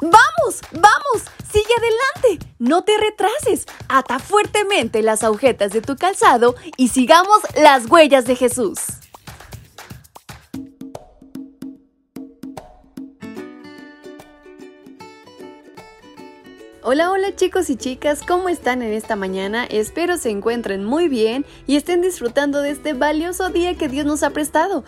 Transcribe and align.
¡Vamos! 0.00 0.60
¡Vamos! 0.72 1.24
¡Sigue 1.52 1.74
adelante! 1.76 2.46
No 2.58 2.84
te 2.84 2.92
retrases. 2.96 3.66
Ata 3.88 4.18
fuertemente 4.18 5.02
las 5.02 5.22
agujetas 5.22 5.72
de 5.72 5.82
tu 5.82 5.96
calzado 5.96 6.54
y 6.78 6.88
sigamos 6.88 7.40
las 7.54 7.86
huellas 7.90 8.24
de 8.24 8.34
Jesús. 8.34 8.78
Hola, 16.82 17.10
hola 17.10 17.36
chicos 17.36 17.68
y 17.68 17.76
chicas, 17.76 18.22
¿cómo 18.26 18.48
están 18.48 18.80
en 18.80 18.94
esta 18.94 19.14
mañana? 19.14 19.66
Espero 19.66 20.16
se 20.16 20.30
encuentren 20.30 20.82
muy 20.82 21.08
bien 21.08 21.44
y 21.66 21.76
estén 21.76 22.00
disfrutando 22.00 22.62
de 22.62 22.70
este 22.70 22.94
valioso 22.94 23.50
día 23.50 23.76
que 23.76 23.88
Dios 23.88 24.06
nos 24.06 24.22
ha 24.22 24.30
prestado. 24.30 24.82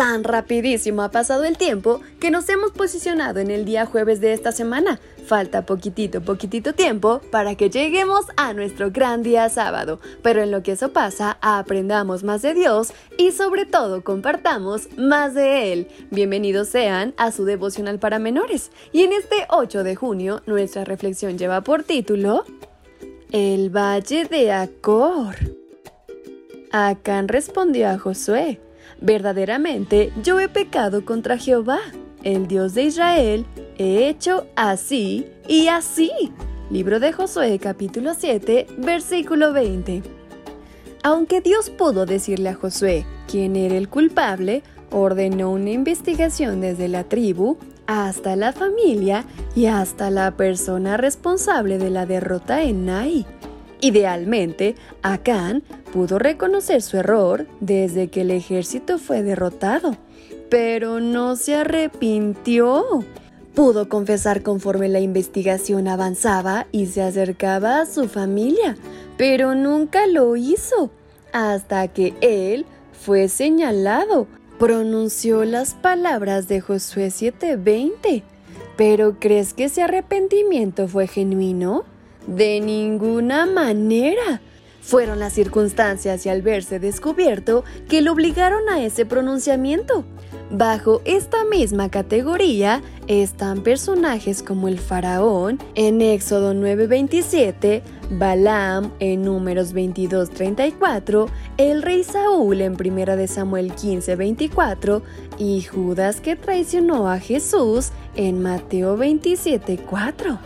Tan 0.00 0.24
rapidísimo 0.24 1.02
ha 1.02 1.10
pasado 1.10 1.44
el 1.44 1.58
tiempo 1.58 2.00
que 2.20 2.30
nos 2.30 2.48
hemos 2.48 2.70
posicionado 2.70 3.38
en 3.38 3.50
el 3.50 3.66
día 3.66 3.84
jueves 3.84 4.18
de 4.22 4.32
esta 4.32 4.50
semana. 4.50 4.98
Falta 5.26 5.66
poquitito, 5.66 6.22
poquitito 6.22 6.72
tiempo 6.72 7.20
para 7.30 7.54
que 7.54 7.68
lleguemos 7.68 8.24
a 8.38 8.54
nuestro 8.54 8.90
gran 8.90 9.22
día 9.22 9.46
sábado. 9.50 10.00
Pero 10.22 10.40
en 10.40 10.52
lo 10.52 10.62
que 10.62 10.72
eso 10.72 10.94
pasa, 10.94 11.36
aprendamos 11.42 12.24
más 12.24 12.40
de 12.40 12.54
Dios 12.54 12.94
y 13.18 13.32
sobre 13.32 13.66
todo 13.66 14.02
compartamos 14.02 14.88
más 14.96 15.34
de 15.34 15.70
Él. 15.74 15.88
Bienvenidos 16.10 16.68
sean 16.68 17.12
a 17.18 17.30
su 17.30 17.44
devocional 17.44 17.98
para 17.98 18.18
menores. 18.18 18.70
Y 18.92 19.02
en 19.02 19.12
este 19.12 19.44
8 19.50 19.84
de 19.84 19.96
junio, 19.96 20.40
nuestra 20.46 20.86
reflexión 20.86 21.36
lleva 21.36 21.60
por 21.60 21.82
título 21.82 22.46
El 23.32 23.68
Valle 23.68 24.24
de 24.24 24.50
Acor. 24.50 25.34
Acán 26.72 27.28
respondió 27.28 27.90
a 27.90 27.98
Josué. 27.98 28.60
Verdaderamente 29.00 30.12
yo 30.22 30.40
he 30.40 30.48
pecado 30.48 31.04
contra 31.04 31.38
Jehová, 31.38 31.78
el 32.22 32.46
Dios 32.46 32.74
de 32.74 32.84
Israel, 32.84 33.46
he 33.78 34.08
hecho 34.08 34.46
así 34.56 35.26
y 35.48 35.68
así. 35.68 36.10
Libro 36.70 37.00
de 37.00 37.12
Josué 37.12 37.58
capítulo 37.58 38.12
7, 38.14 38.66
versículo 38.78 39.52
20. 39.52 40.02
Aunque 41.02 41.40
Dios 41.40 41.70
pudo 41.70 42.04
decirle 42.04 42.50
a 42.50 42.54
Josué 42.54 43.06
quién 43.26 43.56
era 43.56 43.76
el 43.76 43.88
culpable, 43.88 44.62
ordenó 44.90 45.50
una 45.50 45.70
investigación 45.70 46.60
desde 46.60 46.88
la 46.88 47.04
tribu 47.04 47.56
hasta 47.86 48.36
la 48.36 48.52
familia 48.52 49.24
y 49.56 49.66
hasta 49.66 50.10
la 50.10 50.36
persona 50.36 50.98
responsable 50.98 51.78
de 51.78 51.90
la 51.90 52.04
derrota 52.04 52.62
en 52.62 52.84
Nai. 52.84 53.26
Idealmente, 53.80 54.74
Acán 55.02 55.62
pudo 55.92 56.18
reconocer 56.18 56.82
su 56.82 56.96
error 56.96 57.46
desde 57.60 58.08
que 58.08 58.22
el 58.22 58.30
ejército 58.30 58.98
fue 58.98 59.22
derrotado, 59.22 59.96
pero 60.48 61.00
no 61.00 61.36
se 61.36 61.54
arrepintió. 61.56 63.04
Pudo 63.54 63.88
confesar 63.88 64.42
conforme 64.42 64.88
la 64.88 65.00
investigación 65.00 65.88
avanzaba 65.88 66.66
y 66.72 66.86
se 66.86 67.02
acercaba 67.02 67.80
a 67.80 67.86
su 67.86 68.08
familia, 68.08 68.76
pero 69.16 69.54
nunca 69.54 70.06
lo 70.06 70.36
hizo, 70.36 70.90
hasta 71.32 71.88
que 71.88 72.14
él 72.20 72.64
fue 72.92 73.28
señalado. 73.28 74.26
Pronunció 74.58 75.44
las 75.44 75.74
palabras 75.74 76.46
de 76.46 76.60
Josué 76.60 77.10
7:20. 77.10 78.22
¿Pero 78.76 79.18
crees 79.18 79.52
que 79.52 79.64
ese 79.64 79.82
arrepentimiento 79.82 80.86
fue 80.86 81.06
genuino? 81.06 81.84
De 82.26 82.60
ninguna 82.60 83.46
manera. 83.46 84.40
Fueron 84.82 85.18
las 85.18 85.34
circunstancias 85.34 86.26
y 86.26 86.28
al 86.28 86.42
verse 86.42 86.80
descubierto 86.80 87.64
que 87.88 88.02
lo 88.02 88.12
obligaron 88.12 88.68
a 88.68 88.82
ese 88.82 89.04
pronunciamiento. 89.04 90.04
Bajo 90.52 91.00
esta 91.04 91.44
misma 91.44 91.90
categoría 91.90 92.82
están 93.06 93.62
personajes 93.62 94.42
como 94.42 94.66
el 94.66 94.80
faraón 94.80 95.60
en 95.76 96.02
Éxodo 96.02 96.54
9:27, 96.54 97.82
Balaam 98.10 98.90
en 98.98 99.22
Números 99.22 99.72
22:34, 99.72 101.28
el 101.56 101.82
rey 101.82 102.02
Saúl 102.02 102.62
en 102.62 102.74
1 102.74 103.16
de 103.16 103.28
Samuel 103.28 103.72
15:24 103.74 105.02
y 105.38 105.62
Judas 105.62 106.20
que 106.20 106.34
traicionó 106.34 107.08
a 107.08 107.20
Jesús 107.20 107.90
en 108.16 108.42
Mateo 108.42 108.96
27:4. 108.96 110.40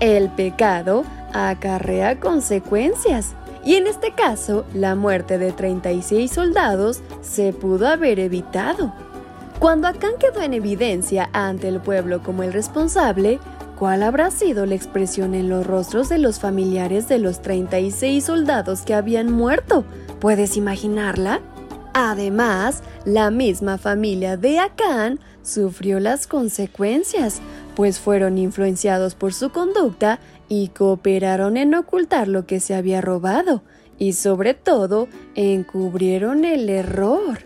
El 0.00 0.28
pecado 0.28 1.04
acarrea 1.32 2.20
consecuencias. 2.20 3.34
Y 3.64 3.74
en 3.76 3.86
este 3.86 4.12
caso, 4.12 4.64
la 4.74 4.94
muerte 4.94 5.38
de 5.38 5.52
36 5.52 6.30
soldados 6.30 7.00
se 7.20 7.52
pudo 7.52 7.86
haber 7.86 8.18
evitado. 8.18 8.92
Cuando 9.58 9.86
Acán 9.86 10.14
quedó 10.18 10.42
en 10.42 10.54
evidencia 10.54 11.30
ante 11.32 11.68
el 11.68 11.80
pueblo 11.80 12.22
como 12.22 12.42
el 12.42 12.52
responsable, 12.52 13.38
¿cuál 13.78 14.02
habrá 14.02 14.32
sido 14.32 14.66
la 14.66 14.74
expresión 14.74 15.34
en 15.34 15.48
los 15.48 15.64
rostros 15.64 16.08
de 16.08 16.18
los 16.18 16.40
familiares 16.40 17.08
de 17.08 17.20
los 17.20 17.42
36 17.42 18.24
soldados 18.24 18.82
que 18.82 18.94
habían 18.94 19.30
muerto? 19.30 19.84
¿Puedes 20.18 20.56
imaginarla? 20.56 21.40
Además, 21.94 22.82
la 23.04 23.30
misma 23.30 23.78
familia 23.78 24.36
de 24.36 24.58
Acán 24.58 25.20
sufrió 25.42 26.00
las 26.00 26.26
consecuencias, 26.26 27.40
pues 27.74 27.98
fueron 27.98 28.38
influenciados 28.38 29.14
por 29.14 29.34
su 29.34 29.50
conducta 29.50 30.20
y 30.48 30.68
cooperaron 30.68 31.56
en 31.56 31.74
ocultar 31.74 32.28
lo 32.28 32.46
que 32.46 32.60
se 32.60 32.74
había 32.74 33.00
robado, 33.00 33.62
y 33.98 34.12
sobre 34.14 34.54
todo 34.54 35.08
encubrieron 35.34 36.44
el 36.44 36.68
error. 36.68 37.38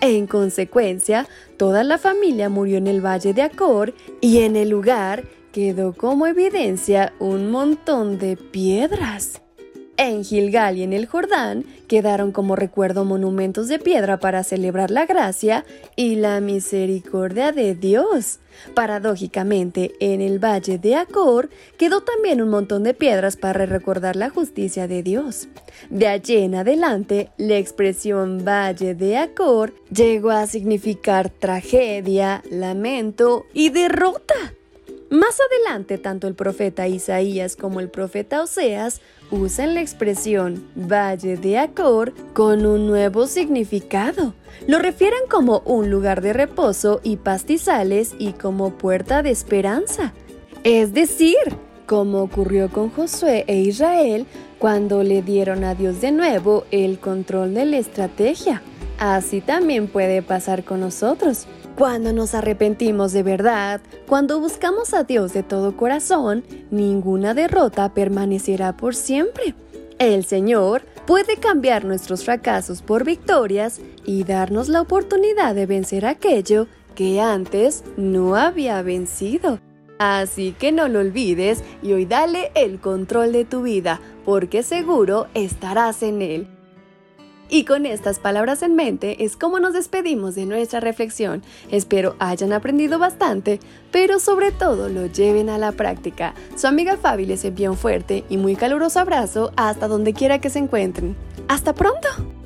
En 0.00 0.26
consecuencia, 0.26 1.26
toda 1.56 1.82
la 1.84 1.98
familia 1.98 2.48
murió 2.48 2.78
en 2.78 2.86
el 2.86 3.04
valle 3.04 3.34
de 3.34 3.42
Acor 3.42 3.94
y 4.20 4.38
en 4.38 4.56
el 4.56 4.68
lugar 4.68 5.24
quedó 5.52 5.92
como 5.92 6.26
evidencia 6.26 7.12
un 7.18 7.50
montón 7.50 8.18
de 8.18 8.36
piedras. 8.36 9.42
En 10.00 10.22
Gilgal 10.24 10.78
y 10.78 10.84
en 10.84 10.92
el 10.92 11.06
Jordán 11.06 11.64
quedaron 11.88 12.30
como 12.30 12.54
recuerdo 12.54 13.04
monumentos 13.04 13.66
de 13.66 13.80
piedra 13.80 14.20
para 14.20 14.44
celebrar 14.44 14.92
la 14.92 15.06
gracia 15.06 15.64
y 15.96 16.14
la 16.14 16.40
misericordia 16.40 17.50
de 17.50 17.74
Dios. 17.74 18.38
Paradójicamente, 18.74 19.96
en 19.98 20.20
el 20.20 20.38
valle 20.38 20.78
de 20.78 20.94
Acor 20.94 21.50
quedó 21.78 22.02
también 22.02 22.40
un 22.40 22.48
montón 22.48 22.84
de 22.84 22.94
piedras 22.94 23.36
para 23.36 23.66
recordar 23.66 24.14
la 24.14 24.30
justicia 24.30 24.86
de 24.86 25.02
Dios. 25.02 25.48
De 25.90 26.06
allí 26.06 26.36
en 26.36 26.54
adelante, 26.54 27.30
la 27.36 27.56
expresión 27.56 28.44
valle 28.44 28.94
de 28.94 29.16
Acor 29.16 29.74
llegó 29.90 30.30
a 30.30 30.46
significar 30.46 31.28
tragedia, 31.28 32.44
lamento 32.48 33.46
y 33.52 33.70
derrota. 33.70 34.54
Más 35.10 35.38
adelante, 35.40 35.96
tanto 35.96 36.28
el 36.28 36.34
profeta 36.34 36.86
Isaías 36.86 37.56
como 37.56 37.80
el 37.80 37.88
profeta 37.88 38.42
Oseas 38.42 39.00
usan 39.30 39.72
la 39.72 39.80
expresión 39.80 40.62
Valle 40.74 41.38
de 41.38 41.58
Acor 41.58 42.12
con 42.34 42.66
un 42.66 42.86
nuevo 42.86 43.26
significado. 43.26 44.34
Lo 44.66 44.78
refieren 44.78 45.20
como 45.30 45.60
un 45.60 45.90
lugar 45.90 46.20
de 46.20 46.34
reposo 46.34 47.00
y 47.02 47.16
pastizales 47.16 48.14
y 48.18 48.32
como 48.32 48.76
puerta 48.76 49.22
de 49.22 49.30
esperanza. 49.30 50.12
Es 50.62 50.92
decir, 50.92 51.36
como 51.86 52.20
ocurrió 52.20 52.68
con 52.70 52.90
Josué 52.90 53.44
e 53.46 53.60
Israel 53.60 54.26
cuando 54.58 55.02
le 55.02 55.22
dieron 55.22 55.64
a 55.64 55.74
Dios 55.74 56.02
de 56.02 56.12
nuevo 56.12 56.64
el 56.70 56.98
control 56.98 57.54
de 57.54 57.64
la 57.64 57.78
estrategia. 57.78 58.60
Así 58.98 59.40
también 59.40 59.86
puede 59.86 60.20
pasar 60.20 60.64
con 60.64 60.80
nosotros. 60.80 61.46
Cuando 61.78 62.12
nos 62.12 62.34
arrepentimos 62.34 63.12
de 63.12 63.22
verdad, 63.22 63.80
cuando 64.08 64.40
buscamos 64.40 64.92
a 64.94 65.04
Dios 65.04 65.32
de 65.32 65.44
todo 65.44 65.76
corazón, 65.76 66.42
ninguna 66.72 67.34
derrota 67.34 67.94
permanecerá 67.94 68.76
por 68.76 68.96
siempre. 68.96 69.54
El 70.00 70.24
Señor 70.24 70.82
puede 71.06 71.36
cambiar 71.36 71.84
nuestros 71.84 72.24
fracasos 72.24 72.82
por 72.82 73.04
victorias 73.04 73.80
y 74.04 74.24
darnos 74.24 74.68
la 74.68 74.80
oportunidad 74.80 75.54
de 75.54 75.66
vencer 75.66 76.04
aquello 76.04 76.66
que 76.96 77.20
antes 77.20 77.84
no 77.96 78.34
había 78.34 78.82
vencido. 78.82 79.60
Así 80.00 80.56
que 80.58 80.72
no 80.72 80.88
lo 80.88 80.98
olvides 80.98 81.62
y 81.80 81.92
hoy 81.92 82.06
dale 82.06 82.50
el 82.56 82.80
control 82.80 83.30
de 83.30 83.44
tu 83.44 83.62
vida, 83.62 84.00
porque 84.24 84.64
seguro 84.64 85.28
estarás 85.32 86.02
en 86.02 86.22
él. 86.22 86.57
Y 87.48 87.64
con 87.64 87.86
estas 87.86 88.18
palabras 88.18 88.62
en 88.62 88.74
mente 88.74 89.24
es 89.24 89.36
como 89.36 89.58
nos 89.58 89.72
despedimos 89.72 90.34
de 90.34 90.46
nuestra 90.46 90.80
reflexión. 90.80 91.42
Espero 91.70 92.14
hayan 92.18 92.52
aprendido 92.52 92.98
bastante, 92.98 93.60
pero 93.90 94.18
sobre 94.18 94.52
todo 94.52 94.88
lo 94.88 95.06
lleven 95.06 95.48
a 95.48 95.58
la 95.58 95.72
práctica. 95.72 96.34
Su 96.56 96.66
amiga 96.66 96.96
Fabi 96.96 97.26
les 97.26 97.44
envía 97.44 97.70
un 97.70 97.76
fuerte 97.76 98.24
y 98.28 98.36
muy 98.36 98.54
caluroso 98.54 99.00
abrazo 99.00 99.52
hasta 99.56 99.88
donde 99.88 100.12
quiera 100.12 100.40
que 100.40 100.50
se 100.50 100.58
encuentren. 100.58 101.16
¡Hasta 101.48 101.74
pronto! 101.74 102.37